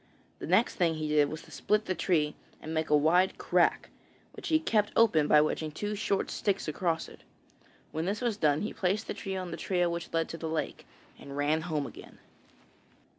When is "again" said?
11.85-12.17